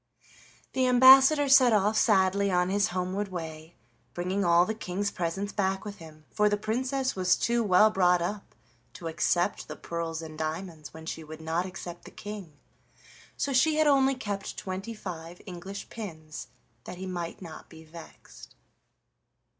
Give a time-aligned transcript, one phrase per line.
[0.73, 3.75] The ambassador set off sadly on his homeward way,
[4.15, 8.19] bringing all the King's presents back with him, for the Princess was too well brought
[8.19, 8.55] up
[8.93, 12.57] to accept the pearls and diamonds when she would not accept the King,
[13.37, 16.47] so she had only kept twenty five English pins
[16.85, 18.55] that he might not be vexed.